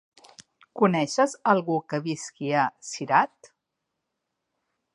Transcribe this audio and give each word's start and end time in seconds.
Coneixes 0.79 1.35
algú 1.53 1.75
que 1.93 1.99
visqui 2.07 2.49
a 2.63 2.65
Cirat? 2.89 3.51